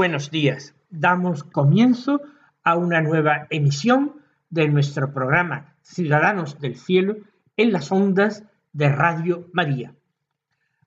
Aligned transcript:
Buenos 0.00 0.30
días. 0.30 0.74
Damos 0.88 1.44
comienzo 1.44 2.22
a 2.64 2.74
una 2.74 3.02
nueva 3.02 3.46
emisión 3.50 4.14
de 4.48 4.66
nuestro 4.66 5.12
programa 5.12 5.74
Ciudadanos 5.82 6.58
del 6.58 6.76
Cielo 6.76 7.16
en 7.54 7.70
las 7.70 7.92
ondas 7.92 8.42
de 8.72 8.88
Radio 8.88 9.50
María. 9.52 9.94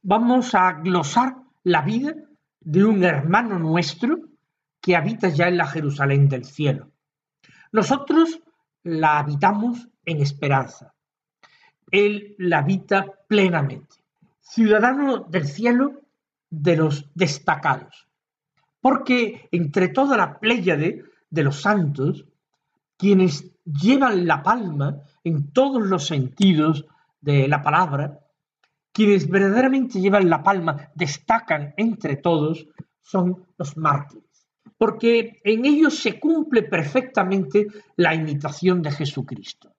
Vamos 0.02 0.56
a 0.56 0.72
glosar 0.82 1.36
la 1.64 1.84
vida 1.84 2.16
de 2.62 2.86
un 2.86 3.04
hermano 3.04 3.60
nuestro 3.60 4.18
que 4.82 4.96
habita 4.96 5.30
ya 5.30 5.48
en 5.48 5.58
la 5.58 5.68
Jerusalén 5.68 6.28
del 6.28 6.46
cielo. 6.46 6.90
Nosotros 7.72 8.42
la 8.82 9.20
habitamos 9.20 9.90
en 10.06 10.24
esperanza. 10.24 10.92
Él 11.92 12.34
la 12.40 12.58
habita 12.58 13.06
plenamente. 13.28 13.96
Ciudadano 14.40 15.20
del 15.20 15.46
cielo 15.46 16.02
de 16.50 16.78
los 16.78 17.12
destacados 17.14 18.08
porque 18.84 19.48
entre 19.54 19.88
toda 19.88 20.18
la 20.18 20.42
pléyade 20.42 21.06
de 21.30 21.44
los 21.44 21.62
santos, 21.62 22.26
quienes 22.98 23.56
llevan 23.64 24.28
la 24.28 24.44
palma 24.44 25.04
en 25.24 25.54
todos 25.54 25.82
los 25.82 26.06
sentidos 26.06 26.86
de 27.22 27.48
la 27.48 27.62
palabra, 27.62 28.20
quienes 28.92 29.30
verdaderamente 29.30 30.02
llevan 30.02 30.30
la 30.30 30.44
palma, 30.44 30.92
destacan 30.96 31.74
entre 31.78 32.18
todos, 32.18 32.68
son 33.00 33.46
los 33.58 33.78
mártires, 33.78 34.50
porque 34.78 35.40
en 35.46 35.64
ellos 35.64 35.98
se 35.98 36.20
cumple 36.20 36.64
perfectamente 36.64 37.68
la 37.96 38.14
imitación 38.14 38.82
de 38.82 38.92
Jesucristo. 38.92 39.74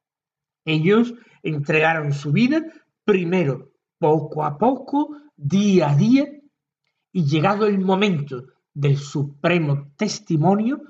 Ellos 0.65 1.13
entregaron 1.43 2.15
su 2.15 2.33
vida 2.33 2.63
primero, 3.05 3.71
poco 3.99 4.45
a 4.45 4.57
poco, 4.57 5.11
día 5.37 5.91
a 5.91 5.95
día, 5.95 6.27
y 7.13 7.27
llegado 7.27 7.67
el 7.67 7.79
momento 7.79 8.54
del 8.75 8.99
supremo 8.99 9.93
testimonio 9.97 10.83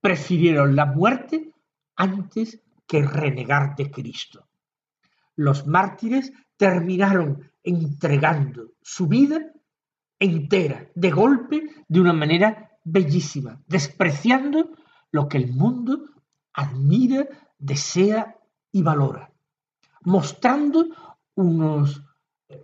prefirieron 0.00 0.74
la 0.74 0.86
muerte 0.86 1.52
antes 1.94 2.60
que 2.86 3.02
renegar 3.02 3.76
de 3.76 3.90
Cristo. 3.90 4.48
Los 5.36 5.66
mártires 5.66 6.32
terminaron 6.56 7.50
entregando 7.62 8.72
su 8.80 9.06
vida 9.06 9.52
entera, 10.18 10.88
de 10.94 11.10
golpe, 11.10 11.68
de 11.86 12.00
una 12.00 12.14
manera 12.14 12.70
bellísima, 12.84 13.60
despreciando 13.66 14.70
lo 15.10 15.28
que 15.28 15.36
el 15.36 15.52
mundo 15.52 16.08
admira, 16.54 17.26
desea 17.58 18.38
y 18.72 18.82
valora, 18.82 19.30
mostrando 20.02 20.86
unos 21.34 22.02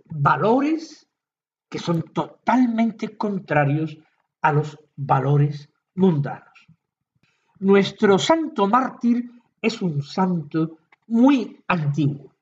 valores 0.05 1.07
que 1.69 1.79
son 1.79 2.01
totalmente 2.13 3.17
contrarios 3.17 3.97
a 4.43 4.51
los 4.51 4.77
valores 4.95 5.69
mundanos. 5.95 6.67
Nuestro 7.59 8.19
santo 8.19 8.67
mártir 8.67 9.31
es 9.61 9.81
un 9.81 10.03
santo 10.03 10.77
muy 11.07 11.63
antiguo, 11.67 12.33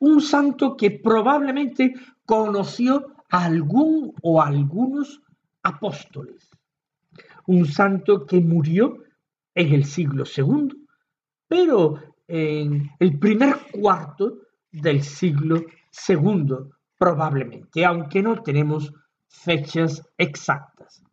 un 0.00 0.20
santo 0.20 0.76
que 0.76 0.90
probablemente 0.90 1.94
conoció 2.24 3.14
a 3.30 3.44
algún 3.44 4.12
o 4.22 4.42
algunos 4.42 5.22
apóstoles, 5.62 6.50
un 7.46 7.64
santo 7.64 8.26
que 8.26 8.40
murió 8.40 9.04
en 9.54 9.72
el 9.72 9.84
siglo 9.84 10.24
II, 10.24 10.68
pero 11.46 12.00
en 12.26 12.90
el 12.98 13.18
primer 13.20 13.56
cuarto 13.70 14.38
del 14.72 15.02
siglo 15.02 15.62
II 16.08 16.56
probablemente, 16.98 17.84
aunque 17.84 18.20
no 18.20 18.42
tenemos 18.42 18.92
fechas 19.28 20.02
exactas 20.18 21.05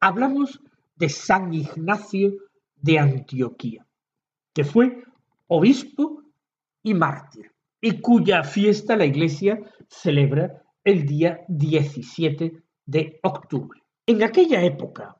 hablamos 0.00 0.60
de 0.96 1.08
San 1.08 1.52
Ignacio 1.52 2.34
de 2.76 2.98
Antioquía, 2.98 3.86
que 4.54 4.64
fue 4.64 5.02
obispo 5.48 6.22
y 6.82 6.94
mártir, 6.94 7.52
y 7.80 8.00
cuya 8.00 8.42
fiesta 8.42 8.96
la 8.96 9.04
Iglesia 9.04 9.60
celebra 9.88 10.62
el 10.84 11.04
día 11.04 11.40
17 11.48 12.62
de 12.86 13.20
octubre. 13.22 13.82
En 14.06 14.22
aquella 14.22 14.62
época 14.62 15.16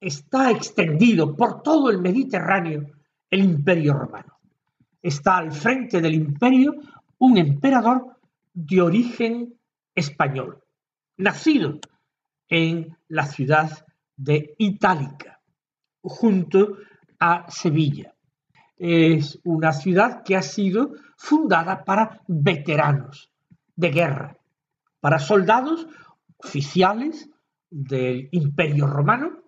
está 0.00 0.50
extendido 0.50 1.34
por 1.34 1.62
todo 1.62 1.90
el 1.90 2.00
Mediterráneo 2.00 2.86
el 3.30 3.40
imperio 3.40 3.94
romano. 3.94 4.38
Está 5.02 5.38
al 5.38 5.52
frente 5.52 6.00
del 6.00 6.14
imperio 6.14 6.74
un 7.18 7.38
emperador 7.38 8.16
de 8.52 8.80
origen 8.80 9.54
español, 9.94 10.62
nacido 11.16 11.80
en 12.48 12.96
la 13.08 13.26
ciudad 13.26 13.86
de 14.16 14.54
Itálica, 14.58 15.40
junto 16.02 16.78
a 17.18 17.50
Sevilla. 17.50 18.14
Es 18.76 19.40
una 19.44 19.72
ciudad 19.72 20.22
que 20.22 20.36
ha 20.36 20.42
sido 20.42 20.92
fundada 21.16 21.84
para 21.84 22.22
veteranos 22.26 23.30
de 23.74 23.90
guerra, 23.90 24.36
para 25.00 25.18
soldados 25.18 25.86
oficiales 26.38 27.28
del 27.70 28.28
Imperio 28.32 28.86
Romano 28.86 29.42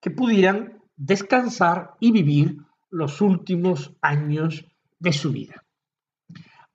que 0.00 0.10
pudieran 0.10 0.82
descansar 0.96 1.94
y 2.00 2.12
vivir 2.12 2.56
los 2.90 3.20
últimos 3.20 3.94
años 4.00 4.64
de 4.98 5.12
su 5.12 5.32
vida. 5.32 5.64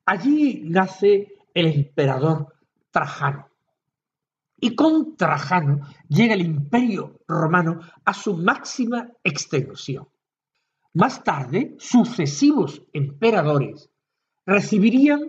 Allí 0.05 0.63
nace 0.65 1.33
el 1.53 1.67
emperador 1.67 2.53
Trajano, 2.91 3.50
y 4.61 4.75
con 4.75 5.17
Trajano 5.17 5.81
llega 6.07 6.35
el 6.35 6.41
imperio 6.41 7.19
romano 7.27 7.81
a 8.05 8.13
su 8.13 8.37
máxima 8.37 9.09
extensión. 9.23 10.07
Más 10.93 11.23
tarde, 11.23 11.75
sucesivos 11.79 12.83
emperadores 12.93 13.89
recibirían 14.45 15.21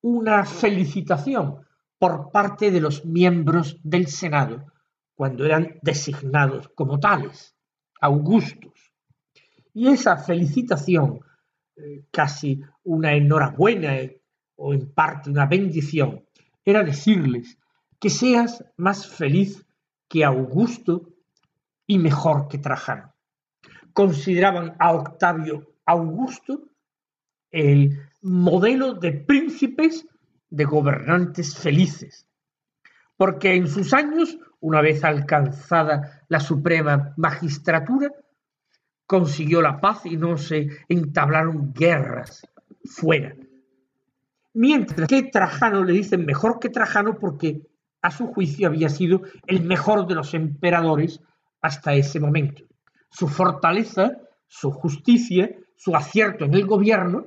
una 0.00 0.44
felicitación 0.44 1.66
por 1.98 2.30
parte 2.30 2.70
de 2.70 2.80
los 2.80 3.04
miembros 3.04 3.80
del 3.82 4.06
Senado 4.06 4.72
cuando 5.14 5.44
eran 5.44 5.78
designados 5.82 6.68
como 6.74 7.00
tales, 7.00 7.56
augustos. 8.00 8.92
Y 9.74 9.88
esa 9.88 10.16
felicitación, 10.18 11.20
eh, 11.76 12.04
casi 12.12 12.60
una 12.84 13.12
enhorabuena 13.14 13.96
eh, 13.96 14.20
o 14.56 14.72
en 14.72 14.92
parte 14.92 15.30
una 15.30 15.46
bendición, 15.46 16.24
era 16.64 16.84
decirles 16.84 17.58
que 18.02 18.10
seas 18.10 18.64
más 18.76 19.06
feliz 19.06 19.64
que 20.08 20.24
Augusto 20.24 21.08
y 21.86 22.00
mejor 22.00 22.48
que 22.48 22.58
Trajano. 22.58 23.14
Consideraban 23.92 24.74
a 24.80 24.92
Octavio 24.92 25.76
Augusto 25.86 26.64
el 27.52 27.96
modelo 28.20 28.94
de 28.94 29.12
príncipes, 29.12 30.04
de 30.50 30.64
gobernantes 30.64 31.56
felices, 31.56 32.26
porque 33.16 33.54
en 33.54 33.68
sus 33.68 33.94
años, 33.94 34.36
una 34.58 34.80
vez 34.80 35.04
alcanzada 35.04 36.24
la 36.28 36.40
suprema 36.40 37.14
magistratura, 37.16 38.10
consiguió 39.06 39.62
la 39.62 39.80
paz 39.80 40.06
y 40.06 40.16
no 40.16 40.36
se 40.38 40.66
entablaron 40.88 41.72
guerras 41.72 42.44
fuera. 42.84 43.36
Mientras 44.54 45.06
que 45.06 45.22
Trajano 45.22 45.84
le 45.84 45.92
dicen 45.92 46.26
mejor 46.26 46.58
que 46.58 46.68
Trajano 46.68 47.16
porque 47.20 47.62
a 48.02 48.10
su 48.10 48.26
juicio 48.26 48.68
había 48.68 48.88
sido 48.88 49.22
el 49.46 49.62
mejor 49.62 50.06
de 50.06 50.16
los 50.16 50.34
emperadores 50.34 51.20
hasta 51.60 51.94
ese 51.94 52.20
momento. 52.20 52.64
Su 53.08 53.28
fortaleza, 53.28 54.18
su 54.46 54.70
justicia, 54.72 55.50
su 55.76 55.94
acierto 55.94 56.44
en 56.44 56.54
el 56.54 56.66
gobierno, 56.66 57.26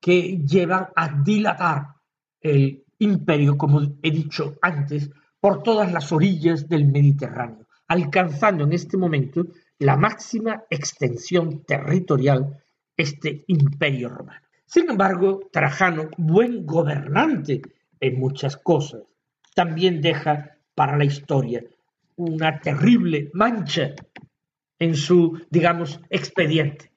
que 0.00 0.38
llevan 0.38 0.88
a 0.96 1.08
dilatar 1.22 1.86
el 2.40 2.84
imperio, 2.98 3.56
como 3.56 3.80
he 4.02 4.10
dicho 4.10 4.54
antes, 4.62 5.10
por 5.40 5.62
todas 5.62 5.92
las 5.92 6.12
orillas 6.12 6.68
del 6.68 6.86
Mediterráneo, 6.86 7.66
alcanzando 7.88 8.64
en 8.64 8.72
este 8.72 8.96
momento 8.96 9.46
la 9.78 9.96
máxima 9.96 10.64
extensión 10.70 11.64
territorial 11.64 12.62
este 12.96 13.44
imperio 13.48 14.08
romano. 14.08 14.46
Sin 14.64 14.88
embargo, 14.88 15.48
Trajano, 15.52 16.08
buen 16.16 16.64
gobernante 16.64 17.60
en 18.00 18.18
muchas 18.18 18.56
cosas, 18.56 19.02
también 19.54 20.00
deja 20.00 20.56
para 20.74 20.96
la 20.96 21.04
historia 21.04 21.62
una 22.16 22.60
terrible 22.60 23.30
mancha 23.34 23.94
en 24.78 24.96
su, 24.96 25.40
digamos, 25.50 26.00
expediente, 26.10 26.92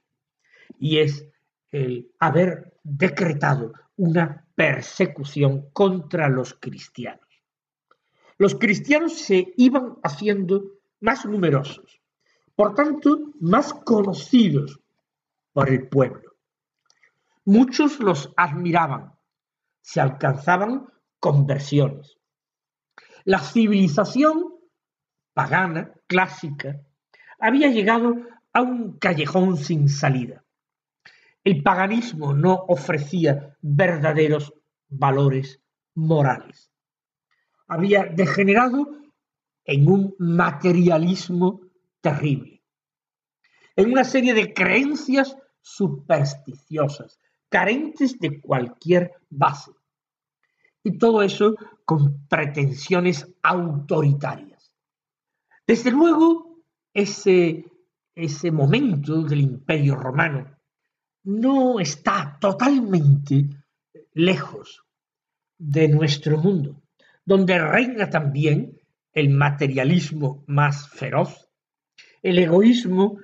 y 0.79 0.99
es 0.99 1.27
el 1.71 2.11
haber 2.19 2.73
decretado 2.83 3.73
una 3.97 4.45
persecución 4.55 5.69
contra 5.71 6.29
los 6.29 6.53
cristianos. 6.53 7.25
Los 8.37 8.55
cristianos 8.55 9.19
se 9.19 9.53
iban 9.57 9.97
haciendo 10.03 10.63
más 10.99 11.25
numerosos, 11.25 12.01
por 12.55 12.73
tanto, 12.73 13.33
más 13.39 13.73
conocidos 13.73 14.79
por 15.53 15.69
el 15.69 15.87
pueblo. 15.87 16.35
Muchos 17.45 17.99
los 17.99 18.33
admiraban, 18.35 19.13
se 19.81 20.01
alcanzaban 20.01 20.87
conversiones. 21.19 22.17
La 23.25 23.39
civilización 23.39 24.53
pagana, 25.33 25.91
clásica, 26.07 26.79
había 27.39 27.69
llegado 27.69 28.15
a 28.53 28.61
un 28.61 28.99
callejón 28.99 29.57
sin 29.57 29.89
salida. 29.89 30.43
El 31.43 31.61
paganismo 31.63 32.33
no 32.33 32.53
ofrecía 32.67 33.57
verdaderos 33.61 34.53
valores 34.87 35.59
morales. 35.95 36.71
Había 37.67 38.05
degenerado 38.05 38.87
en 39.63 39.89
un 39.89 40.15
materialismo 40.19 41.61
terrible, 42.01 42.61
en 43.75 43.91
una 43.91 44.03
serie 44.03 44.35
de 44.35 44.53
creencias 44.53 45.35
supersticiosas, 45.61 47.19
carentes 47.49 48.19
de 48.19 48.39
cualquier 48.39 49.11
base. 49.29 49.71
Y 50.83 50.99
todo 50.99 51.23
eso 51.23 51.55
con 51.85 52.27
pretensiones 52.27 53.31
autoritarias. 53.43 54.75
Desde 55.67 55.91
luego, 55.91 56.63
ese, 56.93 57.65
ese 58.15 58.51
momento 58.51 59.21
del 59.23 59.41
imperio 59.41 59.95
romano 59.95 60.57
no 61.23 61.79
está 61.79 62.37
totalmente 62.39 63.49
lejos 64.13 64.83
de 65.57 65.87
nuestro 65.87 66.37
mundo, 66.37 66.81
donde 67.23 67.57
reina 67.59 68.09
también 68.09 68.79
el 69.13 69.29
materialismo 69.29 70.43
más 70.47 70.89
feroz, 70.89 71.49
el 72.21 72.37
egoísmo 72.39 73.19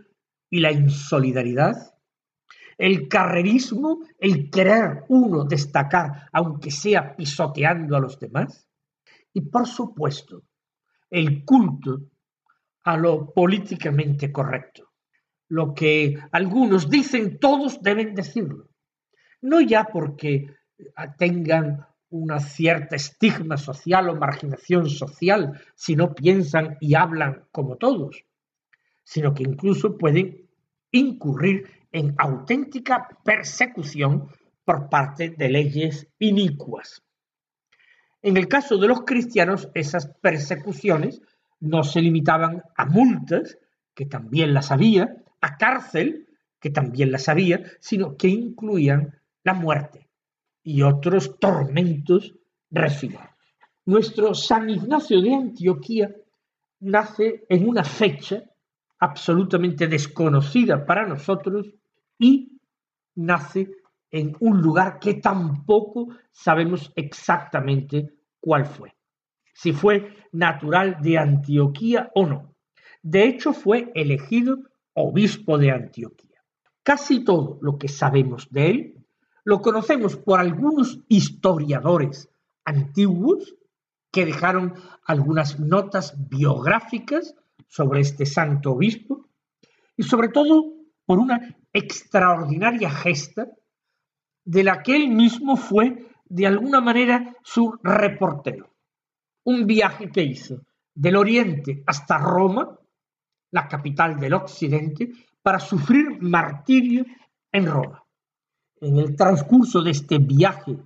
y 0.50 0.60
la 0.60 0.72
insolidaridad, 0.72 1.96
el 2.82 3.08
carrerismo, 3.08 4.00
el 4.18 4.50
querer 4.50 5.04
uno 5.10 5.46
destacar, 5.46 6.28
aunque 6.32 6.72
sea 6.72 7.16
pisoteando 7.16 7.96
a 7.96 8.00
los 8.00 8.20
demás, 8.20 8.68
y 9.34 9.42
por 9.42 9.68
supuesto, 9.68 10.44
el 11.10 11.46
culto 11.46 12.00
a 12.84 12.98
lo 12.98 13.32
políticamente 13.34 14.32
correcto 14.32 14.92
lo 15.52 15.74
que 15.74 16.18
algunos 16.32 16.90
dicen, 16.90 17.38
todos 17.38 17.82
deben 17.82 18.16
decirlo. 18.16 18.70
No 19.42 19.60
ya 19.60 19.84
porque 19.84 20.48
tengan 21.18 21.86
una 22.10 22.40
cierta 22.40 22.96
estigma 22.96 23.58
social 23.58 24.08
o 24.10 24.16
marginación 24.16 24.90
social 24.90 25.62
si 25.76 25.98
no 25.98 26.16
piensan 26.16 26.78
y 26.80 26.96
hablan 26.96 27.48
como 27.52 27.76
todos, 27.76 28.24
sino 29.04 29.34
que 29.34 29.44
incluso 29.44 29.98
pueden 29.98 30.50
incurrir 30.90 31.81
en 31.92 32.16
auténtica 32.18 33.08
persecución 33.24 34.30
por 34.64 34.90
parte 34.90 35.30
de 35.30 35.50
leyes 35.50 36.08
inicuas. 36.20 37.04
En 38.22 38.38
el 38.38 38.48
caso 38.48 38.78
de 38.78 38.88
los 38.88 39.02
cristianos, 39.02 39.70
esas 39.74 40.08
persecuciones 40.22 41.22
no 41.60 41.84
se 41.84 42.02
limitaban 42.02 42.64
a 42.76 42.86
multas, 42.86 43.58
que 43.94 44.06
también 44.06 44.54
las 44.54 44.72
había, 44.72 45.24
a 45.42 45.58
cárcel, 45.58 46.28
que 46.60 46.70
también 46.70 47.12
las 47.12 47.28
había, 47.28 47.64
sino 47.80 48.16
que 48.16 48.28
incluían 48.28 49.20
la 49.44 49.54
muerte 49.54 50.10
y 50.64 50.84
otros 50.84 51.40
tormentos 51.40 52.36
refinados. 52.70 53.30
Nuestro 53.86 54.36
San 54.36 54.70
Ignacio 54.70 55.22
de 55.22 55.34
Antioquía 55.34 56.16
nace 56.80 57.44
en 57.50 57.68
una 57.68 57.84
fecha 57.84 58.44
absolutamente 59.00 59.88
desconocida 59.88 60.86
para 60.86 61.08
nosotros 61.08 61.74
y 62.22 62.60
nace 63.16 63.72
en 64.12 64.38
un 64.40 64.62
lugar 64.62 65.00
que 65.00 65.16
tampoco 65.16 66.10
sabemos 66.32 66.92
exactamente 66.96 68.14
cuál 68.40 68.66
fue, 68.66 68.96
si 69.54 69.74
fue 69.74 70.14
natural 70.32 70.98
de 71.02 71.18
Antioquía 71.18 72.12
o 72.14 72.28
no. 72.28 72.56
De 73.02 73.24
hecho, 73.26 73.54
fue 73.54 73.92
elegido 73.96 74.60
obispo 74.94 75.58
de 75.58 75.72
Antioquía. 75.72 76.44
Casi 76.84 77.24
todo 77.26 77.58
lo 77.62 77.78
que 77.80 77.88
sabemos 77.88 78.48
de 78.52 78.70
él 78.70 79.06
lo 79.44 79.62
conocemos 79.62 80.16
por 80.16 80.40
algunos 80.40 81.00
historiadores 81.10 82.30
antiguos 82.64 83.56
que 84.12 84.26
dejaron 84.26 84.76
algunas 85.06 85.60
notas 85.60 86.14
biográficas 86.30 87.36
sobre 87.68 88.02
este 88.02 88.28
santo 88.28 88.74
obispo 88.74 89.28
y 89.98 90.04
sobre 90.04 90.30
todo 90.30 90.81
por 91.06 91.20
una 91.20 91.56
extraordinaria 91.74 92.90
gesta 92.90 93.48
de 94.44 94.64
la 94.64 94.82
que 94.84 94.96
él 94.96 95.10
mismo 95.10 95.58
fue 95.58 96.08
de 96.26 96.48
alguna 96.48 96.82
manera 96.82 97.36
su 97.44 97.78
reportero. 97.84 98.74
Un 99.44 99.66
viaje 99.66 100.10
que 100.10 100.24
hizo 100.24 100.62
del 100.94 101.16
oriente 101.16 101.84
hasta 101.86 102.18
Roma 102.18 102.78
la 103.52 103.68
capital 103.68 104.20
del 104.20 104.34
occidente, 104.34 105.12
para 105.42 105.60
sufrir 105.60 106.22
martirio 106.22 107.06
en 107.52 107.66
Roma. 107.68 108.04
En 108.80 108.98
el 108.98 109.16
transcurso 109.16 109.82
de 109.82 109.92
este 109.92 110.18
viaje 110.18 110.78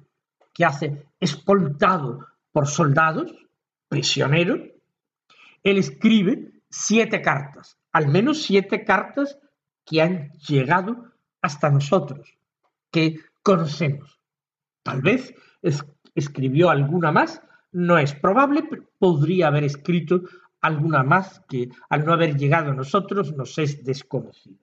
que 0.54 0.66
hace 0.66 1.06
escoltado 1.20 2.26
por 2.52 2.68
soldados, 2.68 3.34
prisioneros, 3.88 4.60
él 5.64 5.78
escribe 5.78 6.54
siete 6.70 7.22
cartas, 7.22 7.78
al 7.92 8.08
menos 8.08 8.44
siete 8.44 8.84
cartas 8.84 9.38
que 9.86 10.02
han 10.02 10.32
llegado 10.48 11.12
hasta 11.42 11.70
nosotros, 11.70 12.38
que 12.92 13.20
conocemos. 13.44 14.20
Tal 14.84 15.02
vez 15.02 15.34
escribió 16.16 16.70
alguna 16.70 17.12
más, 17.12 17.42
no 17.72 17.98
es 17.98 18.16
probable, 18.16 18.64
pero 18.70 18.84
podría 18.98 19.48
haber 19.48 19.64
escrito 19.64 20.22
alguna 20.62 21.04
más 21.04 21.42
que 21.48 21.70
al 21.90 22.06
no 22.06 22.14
haber 22.14 22.36
llegado 22.36 22.72
a 22.72 22.76
nosotros 22.76 23.34
nos 23.36 23.58
es 23.60 23.84
desconocida. 23.84 24.58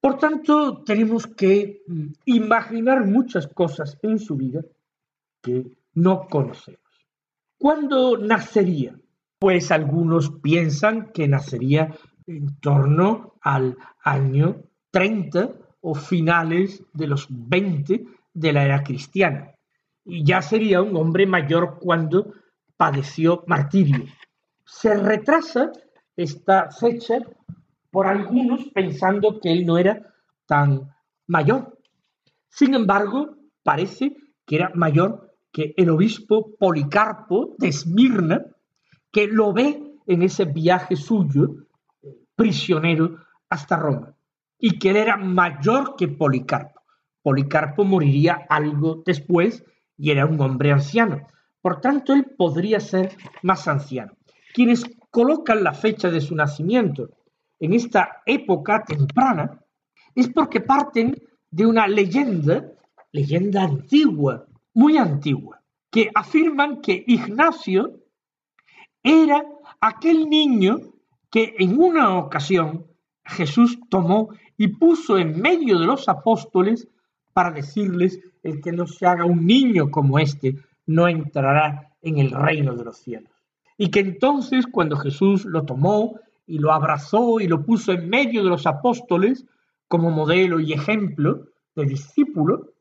Por 0.00 0.18
tanto, 0.18 0.82
tenemos 0.82 1.26
que 1.26 1.82
mm, 1.86 2.06
imaginar 2.26 3.06
muchas 3.06 3.46
cosas 3.46 3.98
en 4.02 4.18
su 4.18 4.36
vida 4.36 4.62
que 5.42 5.66
no 5.94 6.26
conocemos. 6.28 6.80
¿Cuándo 7.58 8.16
nacería? 8.16 8.98
Pues 9.38 9.70
algunos 9.70 10.30
piensan 10.42 11.12
que 11.12 11.28
nacería 11.28 11.94
en 12.30 12.58
torno 12.60 13.34
al 13.40 13.76
año 14.02 14.62
30 14.90 15.50
o 15.80 15.94
finales 15.94 16.82
de 16.92 17.06
los 17.06 17.26
20 17.28 18.04
de 18.32 18.52
la 18.52 18.64
era 18.64 18.82
cristiana. 18.82 19.54
Y 20.04 20.24
ya 20.24 20.40
sería 20.42 20.82
un 20.82 20.96
hombre 20.96 21.26
mayor 21.26 21.78
cuando 21.80 22.32
padeció 22.76 23.44
martirio 23.46 24.04
se 24.70 24.94
retrasa 24.94 25.72
esta 26.16 26.70
fecha 26.70 27.18
por 27.90 28.06
algunos 28.06 28.68
pensando 28.72 29.40
que 29.40 29.50
él 29.50 29.66
no 29.66 29.78
era 29.78 30.14
tan 30.46 30.94
mayor. 31.26 31.76
Sin 32.48 32.74
embargo, 32.74 33.36
parece 33.64 34.16
que 34.46 34.56
era 34.56 34.70
mayor 34.74 35.34
que 35.52 35.74
el 35.76 35.90
obispo 35.90 36.54
Policarpo 36.56 37.56
de 37.58 37.68
Esmirna, 37.68 38.46
que 39.10 39.26
lo 39.26 39.52
ve 39.52 39.82
en 40.06 40.22
ese 40.22 40.44
viaje 40.44 40.94
suyo, 40.94 41.66
prisionero, 42.40 43.18
hasta 43.48 43.76
Roma, 43.76 44.14
y 44.58 44.78
que 44.78 44.90
él 44.90 44.96
era 44.96 45.16
mayor 45.16 45.96
que 45.96 46.08
Policarpo. 46.08 46.80
Policarpo 47.22 47.84
moriría 47.84 48.46
algo 48.48 49.02
después 49.04 49.64
y 49.96 50.10
era 50.10 50.24
un 50.24 50.40
hombre 50.40 50.72
anciano. 50.72 51.26
Por 51.60 51.80
tanto, 51.80 52.14
él 52.14 52.24
podría 52.36 52.80
ser 52.80 53.16
más 53.42 53.68
anciano 53.68 54.12
quienes 54.52 54.84
colocan 55.10 55.64
la 55.64 55.72
fecha 55.72 56.10
de 56.10 56.20
su 56.20 56.34
nacimiento 56.34 57.10
en 57.58 57.74
esta 57.74 58.22
época 58.26 58.84
temprana 58.84 59.60
es 60.14 60.28
porque 60.28 60.60
parten 60.60 61.16
de 61.50 61.66
una 61.66 61.86
leyenda, 61.86 62.72
leyenda 63.12 63.62
antigua, 63.62 64.46
muy 64.74 64.96
antigua, 64.96 65.60
que 65.90 66.10
afirman 66.14 66.80
que 66.80 67.04
Ignacio 67.06 68.00
era 69.02 69.42
aquel 69.80 70.28
niño 70.28 70.78
que 71.30 71.54
en 71.58 71.80
una 71.80 72.18
ocasión 72.18 72.86
Jesús 73.24 73.78
tomó 73.88 74.30
y 74.56 74.68
puso 74.68 75.18
en 75.18 75.40
medio 75.40 75.78
de 75.78 75.86
los 75.86 76.08
apóstoles 76.08 76.88
para 77.32 77.52
decirles, 77.52 78.20
el 78.42 78.60
que 78.60 78.72
no 78.72 78.86
se 78.86 79.06
haga 79.06 79.24
un 79.24 79.46
niño 79.46 79.90
como 79.90 80.18
este 80.18 80.56
no 80.86 81.08
entrará 81.08 81.92
en 82.02 82.18
el 82.18 82.30
reino 82.32 82.74
de 82.74 82.84
los 82.84 82.98
cielos. 82.98 83.30
Y 83.78 83.90
que 83.90 84.00
entonces 84.00 84.66
cuando 84.66 84.96
Jesús 84.96 85.44
lo 85.44 85.64
tomó 85.64 86.18
y 86.46 86.58
lo 86.58 86.72
abrazó 86.72 87.40
y 87.40 87.46
lo 87.46 87.64
puso 87.64 87.92
en 87.92 88.08
medio 88.08 88.42
de 88.42 88.50
los 88.50 88.66
apóstoles 88.66 89.46
como 89.88 90.10
modelo 90.10 90.60
y 90.60 90.72
ejemplo 90.72 91.46
de 91.76 91.84
discípulo, 91.84 92.72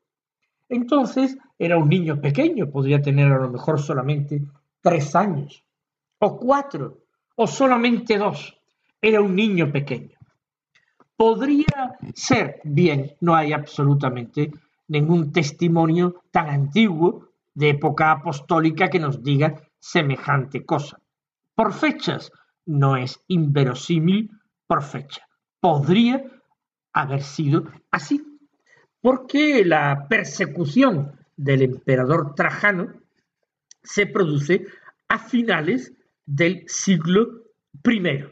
entonces 0.68 1.38
era 1.58 1.78
un 1.78 1.90
niño 1.90 2.20
pequeño, 2.20 2.70
podría 2.70 3.02
tener 3.02 3.32
a 3.32 3.40
lo 3.40 3.50
mejor 3.50 3.80
solamente 3.80 4.42
tres 4.82 5.16
años, 5.16 5.64
o 6.20 6.38
cuatro, 6.38 7.00
o 7.42 7.48
solamente 7.48 8.18
dos. 8.18 8.54
Era 9.02 9.22
un 9.22 9.34
niño 9.34 9.72
pequeño. 9.72 10.18
Podría 11.16 11.98
ser, 12.14 12.60
bien, 12.66 13.16
no 13.22 13.34
hay 13.34 13.54
absolutamente 13.54 14.52
ningún 14.90 15.32
testimonio 15.32 16.22
tan 16.32 16.50
antiguo 16.50 17.30
de 17.54 17.70
época 17.70 18.12
apostólica 18.12 18.90
que 18.90 19.00
nos 19.00 19.24
diga 19.24 19.56
semejante 19.80 20.66
cosa. 20.66 21.00
Por 21.56 21.72
fechas, 21.72 22.30
no 22.66 22.98
es 22.98 23.22
inverosímil 23.30 24.32
por 24.68 24.84
fecha. 24.84 25.22
Podría 25.62 26.22
haber 26.92 27.24
sido 27.24 27.72
así, 27.90 28.22
porque 29.00 29.64
la 29.64 30.08
persecución 30.10 31.18
del 31.38 31.62
emperador 31.62 32.36
Trajano 32.36 32.96
se 33.82 34.08
produce 34.08 34.66
a 35.08 35.20
finales 35.20 35.94
del 36.30 36.64
siglo 36.68 37.46
I. 37.84 38.24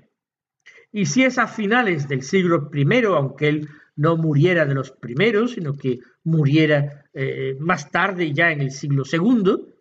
Y 0.92 1.06
si 1.06 1.24
es 1.24 1.38
a 1.38 1.48
finales 1.48 2.08
del 2.08 2.22
siglo 2.22 2.70
I, 2.74 3.06
aunque 3.06 3.48
él 3.50 3.70
no 3.96 4.16
muriera 4.16 4.66
de 4.66 4.75
los 4.75 4.92
primeros, 4.92 5.54
sino 5.54 5.75
que 5.75 6.00
muriera 6.24 7.06
eh, 7.13 7.58
más 7.60 7.89
tarde, 7.89 8.32
ya 8.34 8.51
en 8.51 8.62
el 8.62 8.72
siglo 8.72 9.04
II, 9.12 9.74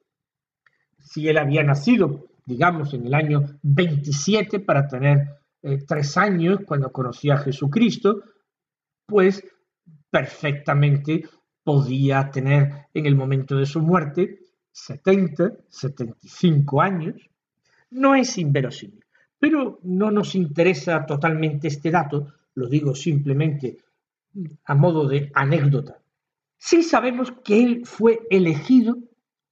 si 0.98 1.28
él 1.28 1.36
había 1.36 1.62
nacido, 1.62 2.26
digamos, 2.46 2.94
en 2.94 3.06
el 3.06 3.14
año 3.14 3.58
27 3.62 4.60
para 4.60 4.88
tener 4.88 5.28
eh, 5.62 5.84
tres 5.86 6.16
años 6.16 6.60
cuando 6.66 6.90
conoció 6.90 7.34
a 7.34 7.38
Jesucristo, 7.38 8.22
pues 9.06 9.44
perfectamente 10.10 11.28
podía 11.62 12.30
tener 12.30 12.86
en 12.94 13.06
el 13.06 13.14
momento 13.14 13.56
de 13.56 13.66
su 13.66 13.80
muerte 13.80 14.38
70, 14.72 15.52
75 15.68 16.80
años. 16.80 17.28
No 17.90 18.14
es 18.14 18.36
inverosímil, 18.38 19.04
pero 19.38 19.80
no 19.82 20.10
nos 20.10 20.34
interesa 20.34 21.04
totalmente 21.06 21.68
este 21.68 21.90
dato, 21.90 22.32
lo 22.54 22.68
digo 22.68 22.94
simplemente 22.94 23.78
a 24.64 24.74
modo 24.74 25.06
de 25.06 25.30
anécdota. 25.34 25.98
Sí 26.58 26.82
sabemos 26.82 27.32
que 27.44 27.62
él 27.62 27.82
fue 27.84 28.20
elegido 28.30 28.96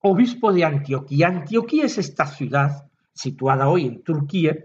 obispo 0.01 0.53
de 0.53 0.65
Antioquía. 0.65 1.29
Antioquía 1.29 1.85
es 1.85 1.99
esta 1.99 2.27
ciudad, 2.27 2.91
situada 3.15 3.69
hoy 3.69 3.87
en 3.87 4.03
Turquía, 4.03 4.57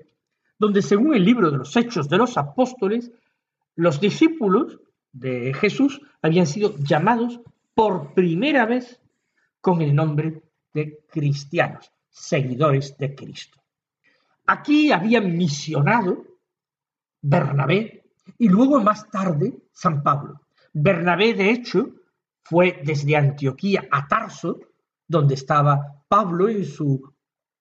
donde 0.57 0.81
según 0.81 1.15
el 1.15 1.23
libro 1.23 1.49
de 1.49 1.57
los 1.57 1.75
Hechos 1.77 2.09
de 2.09 2.17
los 2.17 2.37
Apóstoles, 2.37 3.11
los 3.75 4.01
discípulos 4.01 4.79
de 5.13 5.53
Jesús 5.53 6.01
habían 6.21 6.45
sido 6.45 6.75
llamados 6.77 7.39
por 7.73 8.13
primera 8.13 8.65
vez 8.65 8.99
con 9.61 9.81
el 9.81 9.95
nombre 9.95 10.43
de 10.73 10.99
cristianos, 11.09 11.91
seguidores 12.09 12.97
de 12.97 13.15
Cristo. 13.15 13.59
Aquí 14.47 14.91
habían 14.91 15.37
misionado 15.37 16.25
Bernabé 17.21 18.03
y 18.37 18.49
luego 18.49 18.79
más 18.79 19.09
tarde 19.09 19.53
San 19.71 20.01
Pablo. 20.01 20.41
Bernabé, 20.73 21.33
de 21.33 21.51
hecho, 21.51 21.89
fue 22.43 22.81
desde 22.83 23.15
Antioquía 23.15 23.87
a 23.91 24.07
Tarso, 24.07 24.59
donde 25.07 25.35
estaba 25.35 26.03
Pablo 26.07 26.49
en 26.49 26.65
su 26.65 27.13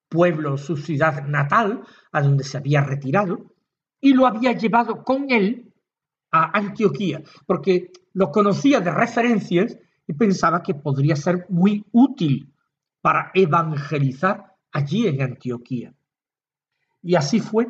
pueblo, 0.08 0.56
su 0.56 0.76
ciudad 0.76 1.26
natal, 1.26 1.82
a 2.12 2.22
donde 2.22 2.44
se 2.44 2.56
había 2.56 2.82
retirado, 2.82 3.54
y 4.00 4.14
lo 4.14 4.26
había 4.26 4.52
llevado 4.52 5.04
con 5.04 5.30
él 5.30 5.72
a 6.30 6.56
Antioquía, 6.56 7.22
porque 7.46 7.90
lo 8.12 8.30
conocía 8.30 8.80
de 8.80 8.90
referencias 8.90 9.78
y 10.06 10.12
pensaba 10.14 10.62
que 10.62 10.74
podría 10.74 11.16
ser 11.16 11.46
muy 11.48 11.84
útil 11.92 12.52
para 13.00 13.30
evangelizar 13.34 14.54
allí 14.72 15.06
en 15.06 15.22
Antioquía. 15.22 15.94
Y 17.02 17.14
así 17.14 17.40
fue. 17.40 17.68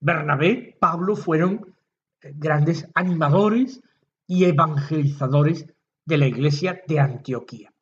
Bernabé, 0.00 0.76
Pablo 0.80 1.14
fueron 1.14 1.74
eh, 2.20 2.32
grandes 2.34 2.88
animadores 2.94 3.80
y 4.26 4.44
evangelizadores 4.44 5.66
de 6.04 6.18
la 6.18 6.26
iglesia 6.26 6.82
de 6.86 6.98
Antioquía. 6.98 7.72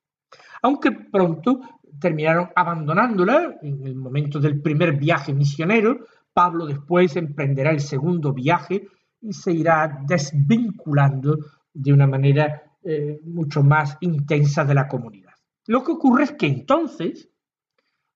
Aunque 0.63 0.93
pronto 0.93 1.61
terminaron 1.99 2.51
abandonándola 2.55 3.59
en 3.63 3.87
el 3.87 3.95
momento 3.95 4.39
del 4.39 4.61
primer 4.61 4.97
viaje 4.97 5.33
misionero, 5.33 6.07
Pablo 6.33 6.67
después 6.67 7.17
emprenderá 7.17 7.71
el 7.71 7.81
segundo 7.81 8.33
viaje 8.33 8.87
y 9.21 9.33
se 9.33 9.53
irá 9.53 10.01
desvinculando 10.07 11.39
de 11.73 11.93
una 11.93 12.07
manera 12.07 12.63
eh, 12.83 13.21
mucho 13.25 13.63
más 13.63 13.97
intensa 14.01 14.65
de 14.65 14.75
la 14.75 14.89
comunidad. 14.89 15.30
Lo 15.71 15.85
que 15.85 15.93
ocurre 15.93 16.25
es 16.25 16.33
que 16.33 16.49
entonces 16.49 17.31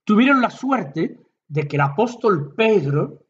tuvieron 0.03 0.41
la 0.41 0.51
suerte 0.51 1.21
de 1.47 1.69
que 1.69 1.77
el 1.77 1.83
apóstol 1.83 2.53
Pedro 2.57 3.29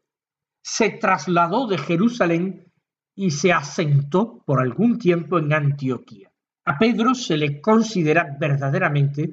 se 0.63 0.89
trasladó 0.89 1.67
de 1.67 1.77
Jerusalén 1.77 2.73
y 3.13 3.29
se 3.29 3.53
asentó 3.53 4.41
por 4.43 4.59
algún 4.59 4.97
tiempo 4.97 5.37
en 5.37 5.53
Antioquía. 5.53 6.31
A 6.65 6.75
Pedro 6.79 7.13
se 7.13 7.37
le 7.37 7.61
considera 7.61 8.35
verdaderamente 8.39 9.31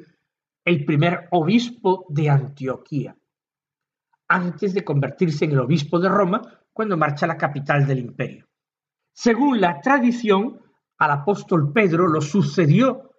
el 0.62 0.84
primer 0.84 1.26
obispo 1.30 2.04
de 2.10 2.28
Antioquía, 2.28 3.16
antes 4.28 4.74
de 4.74 4.84
convertirse 4.84 5.46
en 5.46 5.52
el 5.52 5.60
obispo 5.60 6.00
de 6.00 6.10
Roma, 6.10 6.42
cuando 6.70 6.98
marcha 6.98 7.24
a 7.24 7.28
la 7.28 7.38
capital 7.38 7.86
del 7.86 8.00
imperio. 8.00 8.46
Según 9.10 9.58
la 9.58 9.80
tradición, 9.80 10.60
al 10.98 11.10
apóstol 11.12 11.72
Pedro 11.72 12.08
lo 12.08 12.20
sucedió 12.20 13.11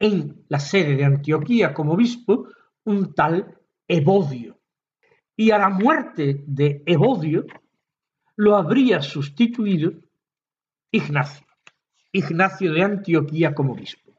en 0.00 0.44
la 0.48 0.58
sede 0.58 0.96
de 0.96 1.04
Antioquía 1.04 1.72
como 1.72 1.92
obispo 1.92 2.48
un 2.84 3.14
tal 3.14 3.56
Evodio. 3.86 4.58
Y 5.36 5.50
a 5.50 5.58
la 5.58 5.68
muerte 5.68 6.42
de 6.46 6.82
Evodio 6.86 7.44
lo 8.36 8.56
habría 8.56 9.02
sustituido 9.02 9.92
Ignacio, 10.90 11.46
Ignacio 12.12 12.72
de 12.72 12.82
Antioquía 12.82 13.54
como 13.54 13.74
obispo. 13.74 14.16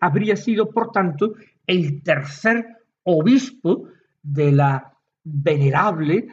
Habría 0.00 0.36
sido, 0.36 0.70
por 0.70 0.90
tanto, 0.90 1.34
el 1.66 2.02
tercer 2.02 2.66
obispo 3.04 3.88
de 4.22 4.52
la 4.52 4.92
venerable 5.22 6.28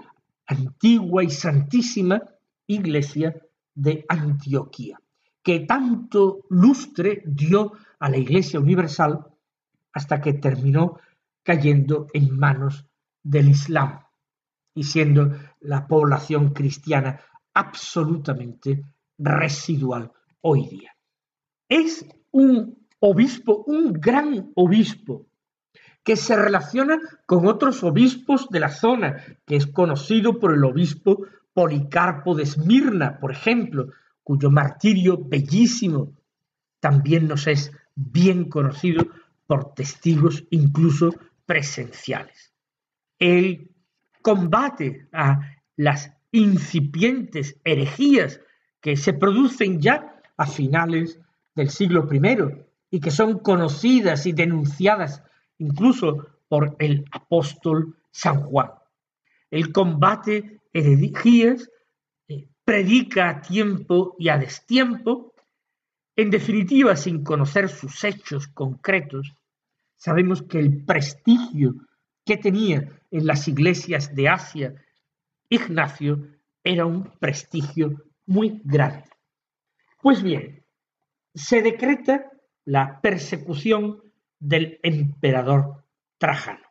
antigua 0.48 1.24
y 1.24 1.30
santísima 1.30 2.22
iglesia 2.68 3.36
de 3.74 4.06
Antioquía, 4.08 5.00
que 5.42 5.62
tanto 5.62 6.46
lustre 6.50 7.22
dio 7.26 7.74
a 8.04 8.10
la 8.10 8.18
iglesia 8.18 8.60
universal 8.60 9.26
hasta 9.94 10.20
que 10.20 10.34
terminó 10.34 11.00
cayendo 11.42 12.08
en 12.14 12.38
manos 12.38 12.86
del 13.24 13.48
Islam 13.48 14.02
y 14.76 14.84
siendo 14.84 15.32
la 15.62 15.88
población 15.88 16.50
cristiana 16.50 17.22
absolutamente 17.54 18.84
residual 19.18 20.12
hoy 20.42 20.68
día. 20.68 20.92
Es 21.70 22.06
un 22.32 22.86
obispo, 23.00 23.64
un 23.68 23.94
gran 23.94 24.52
obispo, 24.56 25.26
que 26.04 26.18
se 26.18 26.36
relaciona 26.36 27.00
con 27.26 27.48
otros 27.48 27.86
obispos 27.86 28.50
de 28.50 28.60
la 28.60 28.70
zona, 28.70 29.24
que 29.46 29.56
es 29.56 29.66
conocido 29.68 30.40
por 30.40 30.54
el 30.54 30.66
obispo 30.66 31.26
Policarpo 31.54 32.36
de 32.36 32.44
Esmirna, 32.44 33.18
por 33.18 33.32
ejemplo, 33.32 33.92
cuyo 34.24 34.52
martirio 34.52 35.18
bellísimo 35.18 36.12
también 36.82 37.30
nos 37.30 37.48
es 37.48 37.72
bien 37.96 38.50
conocido 38.50 39.08
por 39.48 39.74
testigos 39.74 40.44
incluso 40.50 41.14
presenciales. 41.46 42.54
El 43.20 43.70
combate 44.22 45.08
a 45.12 45.42
las 45.76 46.12
incipientes 46.32 47.60
herejías 47.64 48.40
que 48.82 48.98
se 48.98 49.14
producen 49.14 49.82
ya 49.82 50.22
a 50.38 50.46
finales 50.46 51.20
del 51.56 51.70
siglo 51.70 52.08
I 52.12 52.66
y 52.90 53.00
que 53.00 53.12
son 53.12 53.40
conocidas 53.40 54.26
y 54.26 54.34
denunciadas 54.34 55.24
incluso 55.58 56.28
por 56.48 56.76
el 56.80 57.06
apóstol 57.12 57.98
San 58.12 58.42
Juan. 58.44 58.72
El 59.50 59.72
combate 59.72 60.62
herejías, 60.74 61.70
eh, 62.28 62.48
predica 62.64 63.30
a 63.30 63.42
tiempo 63.42 64.16
y 64.20 64.30
a 64.30 64.38
destiempo, 64.38 65.33
en 66.16 66.30
definitiva 66.30 66.96
sin 66.96 67.24
conocer 67.24 67.70
sus 67.70 68.04
hechos 68.04 68.48
concretos, 68.48 69.34
Sabemos 70.04 70.42
que 70.42 70.60
el 70.60 70.84
prestigio 70.84 71.76
que 72.26 72.36
tenía 72.36 72.90
en 73.10 73.26
las 73.26 73.48
iglesias 73.48 74.14
de 74.14 74.28
Asia 74.28 74.76
Ignacio 75.48 76.28
era 76.62 76.86
un 76.86 77.06
prestigio 77.22 78.04
muy 78.26 78.62
grande. 78.66 79.06
Pues 80.02 80.22
bien, 80.22 80.62
se 81.34 81.62
decreta 81.62 82.30
la 82.66 83.00
persecución 83.00 84.02
del 84.38 84.78
emperador 84.84 85.86
Trajano. 86.18 86.68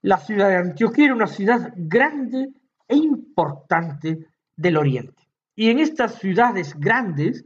La 0.00 0.16
ciudad 0.16 0.48
de 0.48 0.56
Antioquía 0.56 1.04
era 1.04 1.14
una 1.14 1.26
ciudad 1.26 1.74
grande 1.76 2.54
e 2.88 2.96
importante 2.96 4.28
del 4.56 4.78
Oriente. 4.78 5.28
Y 5.54 5.68
en 5.68 5.78
estas 5.78 6.14
ciudades 6.18 6.74
grandes 6.80 7.44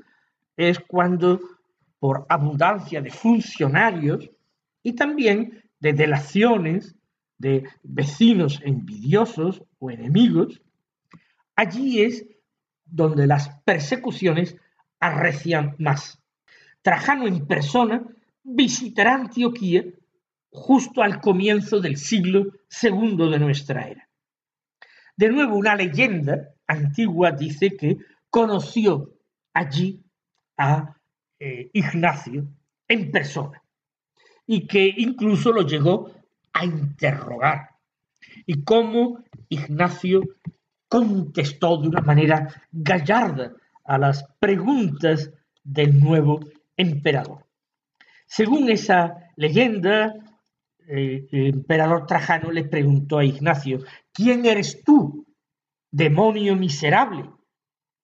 es 0.57 0.79
cuando, 0.79 1.41
por 1.99 2.27
abundancia 2.29 3.01
de 3.01 3.11
funcionarios 3.11 4.31
y 4.83 4.95
también 4.95 5.63
de 5.81 5.93
delaciones 5.93 6.97
de 7.39 7.65
vecinos 7.83 8.61
envidiosos 8.65 9.63
o 9.79 9.91
enemigos, 9.91 10.63
allí 11.55 12.03
es 12.03 12.27
donde 12.85 13.27
las 13.27 13.49
persecuciones 13.65 14.57
arrecian 15.01 15.75
más. 15.79 16.23
Trajano 16.83 17.27
en 17.27 17.47
persona 17.47 18.07
visitará 18.43 19.15
Antioquía 19.15 19.85
justo 20.51 21.03
al 21.03 21.21
comienzo 21.21 21.81
del 21.81 21.97
siglo 21.97 22.53
segundo 22.69 23.29
de 23.29 23.39
nuestra 23.39 23.89
era. 23.89 24.09
De 25.17 25.29
nuevo, 25.29 25.57
una 25.57 25.75
leyenda 25.75 26.55
antigua 26.67 27.33
dice 27.33 27.77
que 27.77 27.99
conoció 28.31 29.13
allí 29.53 30.06
a 30.57 30.97
eh, 31.39 31.71
Ignacio 31.73 32.47
en 32.89 33.11
persona 33.11 33.63
y 34.47 34.67
que 34.67 34.93
incluso 34.97 35.53
lo 35.53 35.63
llegó 35.63 36.11
a 36.53 36.65
interrogar. 36.65 37.71
Y 38.47 38.63
cómo 38.63 39.25
Ignacio 39.49 40.23
contestó 40.89 41.79
de 41.79 41.89
una 41.89 42.01
manera 42.01 42.63
gallarda 42.71 43.53
a 43.85 43.99
las 43.99 44.25
preguntas 44.39 45.31
del 45.63 45.99
nuevo 45.99 46.41
emperador. 46.77 47.45
Según 48.27 48.71
esa 48.71 49.31
leyenda, 49.37 50.15
eh, 50.89 51.27
el 51.31 51.47
emperador 51.47 52.07
Trajano 52.07 52.51
le 52.51 52.65
preguntó 52.65 53.19
a 53.19 53.25
Ignacio, 53.25 53.81
¿quién 54.13 54.47
eres 54.47 54.83
tú, 54.85 55.27
demonio 55.91 56.57
miserable, 56.57 57.29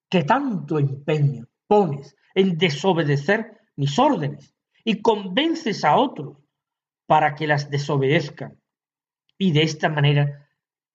que 0.09 0.23
tanto 0.23 0.79
empeño 0.79 1.45
pones 1.67 2.15
en 2.33 2.57
desobedecer 2.57 3.61
mis 3.75 3.97
órdenes 3.99 4.53
y 4.83 5.01
convences 5.01 5.83
a 5.83 5.95
otros 5.95 6.37
para 7.05 7.35
que 7.35 7.47
las 7.47 7.69
desobedezcan 7.69 8.59
y 9.37 9.51
de 9.51 9.63
esta 9.63 9.89
manera 9.89 10.49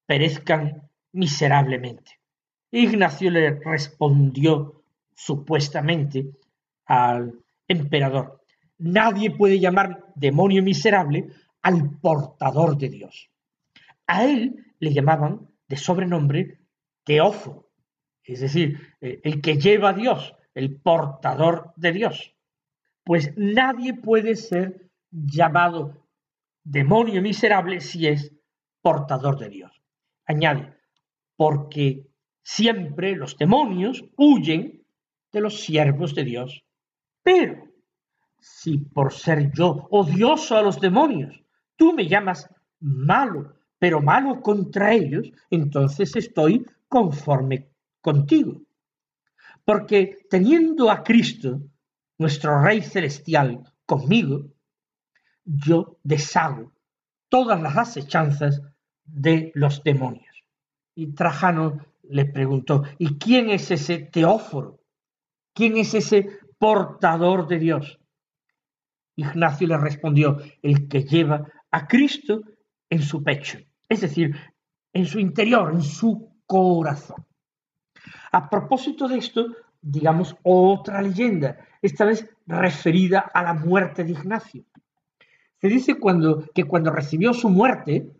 perezcan 0.06 0.90
miserablemente. 1.12 2.18
Ignacio 2.70 3.30
le 3.30 3.58
respondió 3.60 4.84
supuestamente 5.14 6.30
al 6.86 7.34
emperador, 7.66 8.42
nadie 8.78 9.30
puede 9.30 9.58
llamar 9.58 10.06
demonio 10.14 10.62
miserable 10.62 11.28
al 11.62 11.98
portador 12.00 12.76
de 12.76 12.88
Dios. 12.88 13.30
A 14.06 14.24
él 14.24 14.64
le 14.78 14.92
llamaban 14.92 15.48
de 15.66 15.76
sobrenombre 15.76 16.60
Teóforo, 17.04 17.70
es 18.22 18.40
decir, 18.40 18.78
eh, 19.00 19.20
el 19.24 19.40
que 19.40 19.58
lleva 19.58 19.90
a 19.90 19.94
Dios, 19.94 20.34
el 20.58 20.80
portador 20.80 21.72
de 21.76 21.92
Dios. 21.92 22.34
Pues 23.04 23.32
nadie 23.36 23.94
puede 23.94 24.34
ser 24.34 24.90
llamado 25.10 26.04
demonio 26.64 27.22
miserable 27.22 27.80
si 27.80 28.08
es 28.08 28.34
portador 28.82 29.38
de 29.38 29.50
Dios. 29.50 29.80
Añade, 30.26 30.74
porque 31.36 32.08
siempre 32.42 33.14
los 33.14 33.38
demonios 33.38 34.04
huyen 34.16 34.84
de 35.32 35.40
los 35.40 35.60
siervos 35.60 36.12
de 36.16 36.24
Dios. 36.24 36.64
Pero 37.22 37.68
si 38.40 38.78
por 38.78 39.12
ser 39.12 39.52
yo 39.52 39.86
odioso 39.90 40.56
a 40.56 40.62
los 40.62 40.80
demonios, 40.80 41.40
tú 41.76 41.92
me 41.92 42.08
llamas 42.08 42.50
malo, 42.80 43.54
pero 43.78 44.00
malo 44.00 44.42
contra 44.42 44.92
ellos, 44.92 45.30
entonces 45.50 46.16
estoy 46.16 46.66
conforme 46.88 47.68
contigo. 48.00 48.60
Porque 49.68 50.16
teniendo 50.30 50.90
a 50.90 51.02
Cristo, 51.02 51.60
nuestro 52.16 52.62
Rey 52.62 52.80
Celestial, 52.80 53.70
conmigo, 53.84 54.46
yo 55.44 55.98
deshago 56.02 56.72
todas 57.28 57.60
las 57.60 57.76
acechanzas 57.76 58.62
de 59.04 59.52
los 59.54 59.84
demonios. 59.84 60.42
Y 60.94 61.08
Trajano 61.08 61.84
le 62.04 62.24
preguntó, 62.24 62.84
¿y 62.96 63.18
quién 63.18 63.50
es 63.50 63.70
ese 63.70 63.98
teóforo? 63.98 64.80
¿Quién 65.52 65.76
es 65.76 65.92
ese 65.92 66.30
portador 66.56 67.46
de 67.46 67.58
Dios? 67.58 68.00
Ignacio 69.16 69.68
le 69.68 69.76
respondió, 69.76 70.38
el 70.62 70.88
que 70.88 71.02
lleva 71.02 71.46
a 71.70 71.86
Cristo 71.86 72.40
en 72.88 73.02
su 73.02 73.22
pecho, 73.22 73.58
es 73.86 74.00
decir, 74.00 74.34
en 74.94 75.04
su 75.04 75.18
interior, 75.18 75.74
en 75.74 75.82
su 75.82 76.40
corazón. 76.46 77.27
A 78.32 78.48
propósito 78.50 79.08
de 79.08 79.18
esto, 79.18 79.46
digamos 79.80 80.36
otra 80.42 81.00
leyenda, 81.02 81.58
esta 81.80 82.04
vez 82.04 82.28
referida 82.46 83.20
a 83.20 83.42
la 83.42 83.54
muerte 83.54 84.04
de 84.04 84.12
Ignacio. 84.12 84.64
Se 85.60 85.68
dice 85.68 85.98
cuando, 85.98 86.46
que 86.54 86.64
cuando 86.64 86.90
recibió 86.90 87.32
su 87.32 87.48
muerte, 87.48 88.10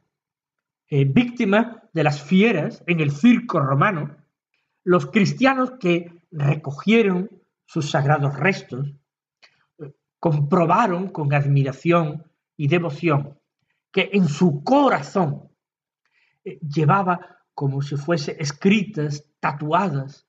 eh, 0.91 1.05
víctima 1.05 1.83
de 1.93 2.03
las 2.03 2.23
fieras 2.23 2.83
en 2.87 3.01
el 3.01 3.11
circo 3.11 3.61
romano, 3.61 4.17
los 4.85 5.07
cristianos 5.07 5.73
que 5.79 6.11
recogieron 6.31 7.31
sus 7.65 7.91
sagrados 7.91 8.37
restos 8.37 8.89
eh, 9.79 9.93
comprobaron 10.19 11.09
con 11.09 11.33
admiración 11.35 12.25
y 12.57 12.69
devoción 12.69 13.39
que 13.93 14.11
en 14.13 14.29
su 14.29 14.63
corazón 14.65 15.51
eh, 16.45 16.59
llevaba 16.61 17.38
como 17.59 17.83
si 17.83 17.97
fuese 17.97 18.37
escritas, 18.39 19.27
tatuadas, 19.41 20.29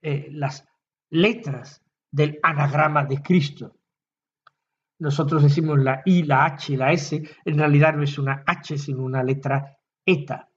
las 0.00 0.64
letras 1.10 1.82
del 2.08 2.38
anagrama 2.40 3.04
de 3.04 3.20
Cristo. 3.20 3.74
Nosotros 5.00 5.42
decimos 5.42 5.80
la 5.80 6.02
I, 6.04 6.22
la 6.22 6.44
H 6.44 6.72
y 6.72 6.76
la 6.76 6.92
S, 6.92 7.20
en 7.44 7.58
realidad 7.58 7.94
no 7.94 8.04
es 8.04 8.16
una 8.16 8.44
H, 8.46 8.78
sino 8.78 9.02
una 9.02 9.24
letra 9.24 9.76
ETA. 10.06 10.48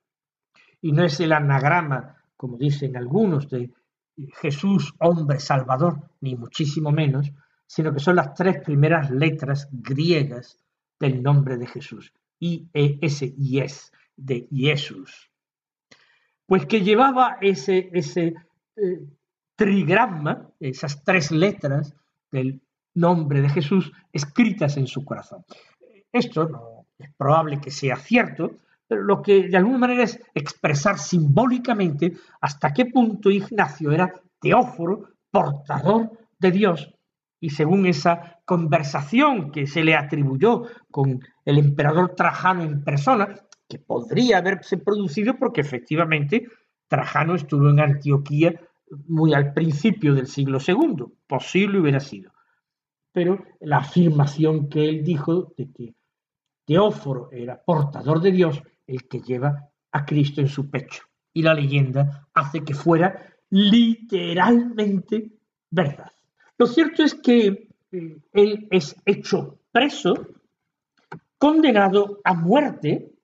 Y 0.80 0.92
no 0.92 1.04
es 1.04 1.20
el 1.22 1.32
anagrama, 1.32 2.16
como 2.36 2.56
dicen 2.56 2.96
algunos, 2.96 3.50
de 3.50 3.74
Jesús, 4.40 4.94
hombre 5.00 5.40
salvador, 5.40 6.12
ni 6.22 6.36
muchísimo 6.36 6.92
menos, 6.92 7.32
sino 7.66 7.92
que 7.92 8.00
son 8.00 8.18
las 8.18 8.36
tres 8.36 8.62
primeras 8.64 9.10
letras 9.10 9.68
griegas 9.72 10.64
del 11.00 11.24
nombre 11.24 11.58
de 11.58 11.66
Jesús. 11.66 12.14
I, 12.38 12.70
E, 12.72 13.00
S, 13.02 13.26
I, 13.36 13.60
S, 13.62 13.92
de 14.16 14.48
Jesús. 14.52 15.32
Pues 16.48 16.66
que 16.66 16.82
llevaba 16.82 17.38
ese, 17.42 17.90
ese 17.94 18.34
eh, 18.76 19.00
trigrama, 19.56 20.50
esas 20.60 21.04
tres 21.04 21.32
letras 21.32 21.94
del 22.32 22.62
nombre 22.96 23.42
de 23.42 23.50
Jesús 23.50 23.92
escritas 24.12 24.78
en 24.78 24.88
su 24.88 25.06
corazón. 25.06 25.46
Esto 26.12 26.48
no 26.48 26.88
es 26.98 27.14
probable 27.16 27.62
que 27.62 27.70
sea 27.70 27.98
cierto, 27.98 28.58
pero 28.88 29.04
lo 29.04 29.22
que 29.22 29.50
de 29.50 29.58
alguna 29.58 29.78
manera 29.78 30.04
es 30.04 30.20
expresar 30.34 30.98
simbólicamente 30.98 32.14
hasta 32.42 32.74
qué 32.74 32.86
punto 32.86 33.30
Ignacio 33.30 33.92
era 33.92 34.12
teóforo, 34.40 35.10
portador 35.30 36.12
de 36.40 36.52
Dios, 36.52 36.94
y 37.40 37.50
según 37.52 37.86
esa 37.86 38.40
conversación 38.46 39.52
que 39.52 39.68
se 39.68 39.84
le 39.84 39.96
atribuyó 39.96 40.64
con 40.90 41.20
el 41.46 41.58
emperador 41.58 42.16
Trajano 42.16 42.64
en 42.64 42.84
persona, 42.84 43.36
que 43.68 43.80
podría 43.80 44.38
haberse 44.38 44.78
producido 44.78 45.38
porque 45.38 45.62
efectivamente 45.62 46.48
Trajano 46.88 47.36
estuvo 47.36 47.70
en 47.70 47.80
Antioquía 47.80 48.60
muy 49.08 49.34
al 49.34 49.54
principio 49.54 50.14
del 50.14 50.28
siglo 50.28 50.60
II, 50.66 51.06
posible 51.28 51.80
hubiera 51.80 52.00
sido 52.00 52.32
pero 53.18 53.44
la 53.62 53.78
afirmación 53.78 54.70
que 54.70 54.88
él 54.88 55.04
dijo 55.04 55.52
de 55.58 55.72
que 55.72 55.96
Teóforo 56.68 57.30
era 57.32 57.60
portador 57.60 58.22
de 58.22 58.32
Dios, 58.32 58.62
el 58.86 59.08
que 59.08 59.22
lleva 59.22 59.72
a 59.92 60.06
Cristo 60.06 60.40
en 60.40 60.48
su 60.48 60.70
pecho. 60.70 61.02
Y 61.34 61.42
la 61.42 61.56
leyenda 61.56 62.28
hace 62.36 62.64
que 62.64 62.76
fuera 62.76 63.20
literalmente 63.50 65.32
verdad. 65.72 66.12
Lo 66.60 66.68
cierto 66.68 67.02
es 67.02 67.16
que 67.16 67.68
eh, 67.92 68.20
él 68.34 68.68
es 68.70 68.96
hecho 69.04 69.62
preso, 69.72 70.14
condenado 71.40 72.20
a 72.24 72.36
muerte 72.36 73.16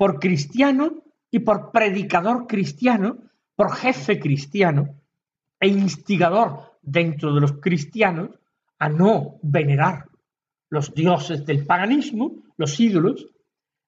por 0.00 0.18
cristiano 0.18 1.04
y 1.30 1.40
por 1.40 1.72
predicador 1.72 2.46
cristiano, 2.46 3.18
por 3.54 3.70
jefe 3.76 4.18
cristiano 4.18 4.98
e 5.60 5.68
instigador 5.68 6.78
dentro 6.80 7.34
de 7.34 7.42
los 7.42 7.60
cristianos 7.60 8.30
a 8.78 8.88
no 8.88 9.38
venerar 9.42 10.08
los 10.70 10.94
dioses 10.94 11.44
del 11.44 11.66
paganismo, 11.66 12.32
los 12.56 12.80
ídolos, 12.80 13.28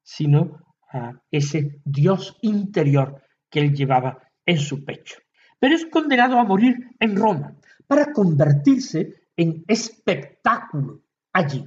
sino 0.03 0.61
a 0.93 1.15
ese 1.31 1.81
Dios 1.83 2.37
interior 2.43 3.23
que 3.49 3.61
él 3.61 3.75
llevaba 3.75 4.19
en 4.45 4.59
su 4.59 4.85
pecho. 4.85 5.17
Pero 5.59 5.75
es 5.77 5.87
condenado 5.87 6.39
a 6.39 6.45
morir 6.45 6.91
en 7.01 7.17
Roma 7.17 7.57
para 7.87 8.13
convertirse 8.13 9.29
en 9.35 9.65
espectáculo 9.67 11.05
allí. 11.33 11.67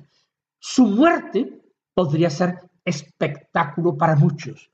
Su 0.59 0.85
muerte 0.85 1.63
podría 1.95 2.29
ser 2.29 2.59
espectáculo 2.85 3.97
para 3.97 4.15
muchos. 4.15 4.71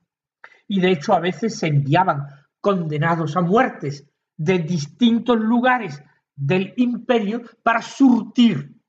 Y 0.68 0.80
de 0.80 0.92
hecho 0.92 1.14
a 1.14 1.20
veces 1.20 1.58
se 1.58 1.66
enviaban 1.66 2.26
condenados 2.60 3.36
a 3.36 3.40
muertes 3.40 4.06
de 4.36 4.58
distintos 4.60 5.38
lugares 5.40 6.02
del 6.34 6.72
imperio 6.76 7.42
para 7.62 7.82
surtir 7.82 8.80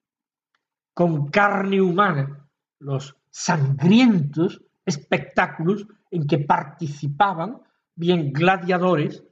con 0.94 1.30
carne 1.30 1.82
humana 1.82 2.48
los 2.80 3.16
sangrientos 3.30 4.62
espectáculos 4.86 5.88
en 6.12 6.28
que 6.28 6.40
participaban 6.40 7.62
bien 7.96 8.32
gladiadores, 8.32 9.24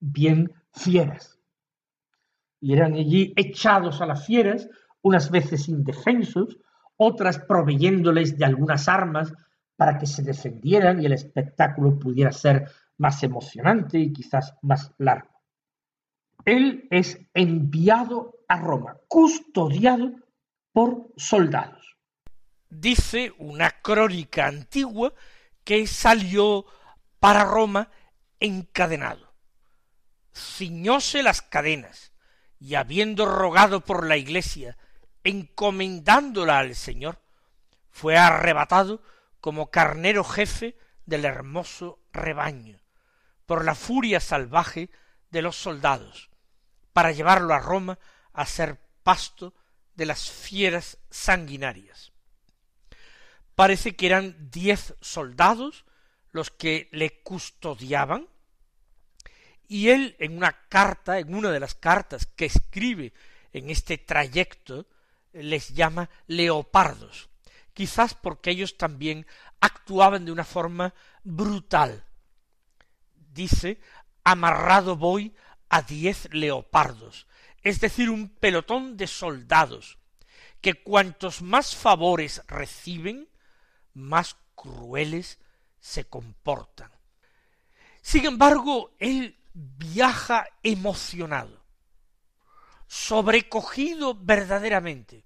bien 0.00 0.52
fieras. 0.72 1.38
Y 2.60 2.74
eran 2.74 2.94
allí 2.94 3.32
echados 3.36 4.00
a 4.00 4.06
las 4.06 4.26
fieras, 4.26 4.68
unas 5.00 5.30
veces 5.30 5.68
indefensos, 5.68 6.58
otras 7.02 7.38
proveyéndoles 7.38 8.38
de 8.38 8.44
algunas 8.44 8.88
armas 8.88 9.32
para 9.76 9.98
que 9.98 10.06
se 10.06 10.22
defendieran 10.22 11.02
y 11.02 11.06
el 11.06 11.12
espectáculo 11.12 11.98
pudiera 11.98 12.32
ser 12.32 12.70
más 12.98 13.22
emocionante 13.22 13.98
y 13.98 14.12
quizás 14.12 14.54
más 14.62 14.92
largo. 14.98 15.42
Él 16.44 16.86
es 16.90 17.20
enviado 17.34 18.44
a 18.48 18.58
Roma, 18.58 18.96
custodiado 19.08 20.12
por 20.72 21.08
soldados. 21.16 21.96
Dice 22.68 23.32
una 23.38 23.70
crónica 23.70 24.46
antigua 24.46 25.12
que 25.64 25.86
salió 25.86 26.64
para 27.20 27.44
Roma 27.44 27.90
encadenado. 28.40 29.34
Ciñóse 30.34 31.22
las 31.22 31.42
cadenas 31.42 32.12
y 32.58 32.76
habiendo 32.76 33.26
rogado 33.26 33.80
por 33.84 34.06
la 34.06 34.16
iglesia, 34.16 34.78
encomendándola 35.24 36.58
al 36.58 36.74
Señor, 36.74 37.18
fue 37.90 38.16
arrebatado 38.16 39.02
como 39.40 39.70
carnero 39.70 40.24
jefe 40.24 40.76
del 41.06 41.24
hermoso 41.24 42.00
rebaño, 42.12 42.80
por 43.46 43.64
la 43.64 43.74
furia 43.74 44.20
salvaje 44.20 44.90
de 45.30 45.42
los 45.42 45.56
soldados, 45.56 46.30
para 46.92 47.12
llevarlo 47.12 47.54
a 47.54 47.58
Roma 47.58 47.98
a 48.32 48.46
ser 48.46 48.80
pasto 49.02 49.54
de 49.94 50.06
las 50.06 50.30
fieras 50.30 50.98
sanguinarias. 51.10 52.12
Parece 53.54 53.94
que 53.94 54.06
eran 54.06 54.50
diez 54.50 54.94
soldados 55.00 55.84
los 56.30 56.50
que 56.50 56.88
le 56.92 57.22
custodiaban, 57.22 58.28
y 59.68 59.88
él 59.88 60.16
en 60.18 60.36
una 60.36 60.52
carta, 60.68 61.18
en 61.18 61.34
una 61.34 61.50
de 61.50 61.60
las 61.60 61.74
cartas 61.74 62.26
que 62.26 62.46
escribe 62.46 63.12
en 63.52 63.70
este 63.70 63.98
trayecto, 63.98 64.86
les 65.32 65.74
llama 65.74 66.10
leopardos, 66.26 67.30
quizás 67.72 68.14
porque 68.14 68.50
ellos 68.50 68.76
también 68.76 69.26
actuaban 69.60 70.24
de 70.24 70.32
una 70.32 70.44
forma 70.44 70.94
brutal. 71.24 72.04
Dice, 73.14 73.80
amarrado 74.24 74.96
voy 74.96 75.34
a 75.68 75.82
diez 75.82 76.28
leopardos, 76.32 77.26
es 77.62 77.80
decir, 77.80 78.10
un 78.10 78.28
pelotón 78.28 78.96
de 78.96 79.06
soldados, 79.06 79.98
que 80.60 80.74
cuantos 80.74 81.42
más 81.42 81.74
favores 81.74 82.42
reciben, 82.46 83.28
más 83.94 84.36
crueles 84.54 85.38
se 85.80 86.04
comportan. 86.04 86.90
Sin 88.00 88.26
embargo, 88.26 88.94
él 88.98 89.38
viaja 89.54 90.46
emocionado, 90.62 91.61
sobrecogido 92.92 94.14
verdaderamente 94.14 95.24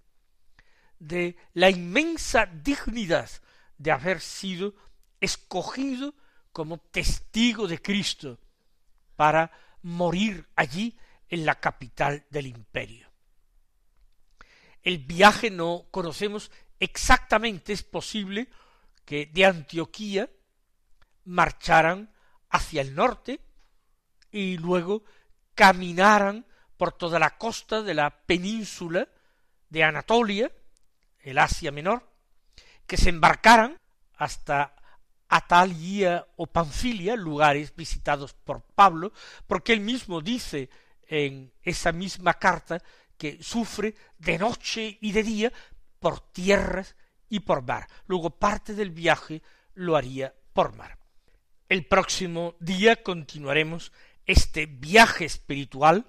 de 1.01 1.37
la 1.53 1.69
inmensa 1.69 2.47
dignidad 2.47 3.29
de 3.77 3.91
haber 3.91 4.21
sido 4.21 4.77
escogido 5.21 6.15
como 6.53 6.79
testigo 6.79 7.67
de 7.67 7.83
Cristo 7.83 8.39
para 9.17 9.51
morir 9.83 10.49
allí 10.55 10.97
en 11.29 11.45
la 11.45 11.57
capital 11.59 12.25
del 12.31 12.47
imperio. 12.47 13.11
El 14.81 14.99
viaje 14.99 15.51
no 15.51 15.89
conocemos 15.91 16.53
exactamente, 16.79 17.73
es 17.73 17.83
posible 17.83 18.49
que 19.05 19.27
de 19.27 19.45
Antioquía 19.45 20.31
marcharan 21.25 22.15
hacia 22.49 22.83
el 22.83 22.95
norte 22.95 23.41
y 24.31 24.57
luego 24.57 25.03
caminaran 25.57 26.47
por 26.77 26.93
toda 26.93 27.19
la 27.19 27.37
costa 27.39 27.83
de 27.83 27.95
la 27.95 28.11
península 28.11 29.09
de 29.69 29.85
Anatolia, 29.85 30.51
el 31.21 31.39
Asia 31.39 31.73
Menor, 31.73 32.09
que 32.87 32.97
se 32.97 33.09
embarcaran 33.09 33.79
hasta 34.17 34.75
Atalia 35.29 36.27
o 36.37 36.47
Panfilia, 36.47 37.17
lugares 37.17 37.75
visitados 37.75 38.35
por 38.35 38.63
Pablo, 38.63 39.13
porque 39.47 39.73
él 39.73 39.81
mismo 39.81 40.21
dice 40.21 40.71
en 41.09 41.53
esa 41.63 41.93
misma 41.93 42.35
carta 42.35 42.83
que 43.17 43.43
sufre 43.43 43.95
de 44.19 44.39
noche 44.39 44.99
y 45.01 45.13
de 45.13 45.23
día 45.23 45.53
por 45.99 46.21
tierras 46.33 46.95
y 47.29 47.41
por 47.41 47.63
mar. 47.63 47.89
Luego 48.07 48.31
parte 48.31 48.75
del 48.75 48.91
viaje 48.91 49.43
lo 49.75 49.97
haría 49.97 50.35
por 50.53 50.77
mar. 50.77 50.99
El 51.69 51.87
próximo 51.87 52.55
día 52.61 53.03
continuaremos 53.03 53.93
este 54.25 54.67
viaje 54.67 55.25
espiritual 55.25 56.07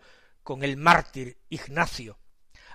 con 0.47 0.63
el 0.63 0.77
mártir 0.77 1.39
Ignacio. 1.49 2.17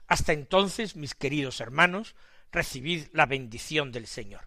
Hasta 0.06 0.35
entonces, 0.35 0.94
mis 0.94 1.14
queridos 1.14 1.58
hermanos, 1.58 2.14
recibid 2.50 3.06
la 3.14 3.24
bendición 3.24 3.92
del 3.92 4.06
Señor. 4.06 4.46